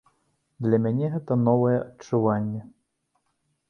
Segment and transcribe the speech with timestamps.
[0.67, 2.61] Для мяне гэта новае адчуванне.